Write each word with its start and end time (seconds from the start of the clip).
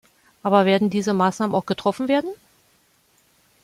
Aber 0.41 0.65
werden 0.65 0.89
diese 0.89 1.13
Maßnahmen 1.13 1.53
auch 1.55 1.67
getroffen 1.67 2.07
werden? 2.07 2.31